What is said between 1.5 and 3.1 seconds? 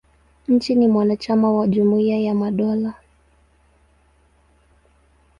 wa Jumuia ya Madola.